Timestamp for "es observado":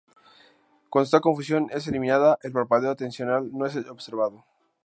3.67-4.43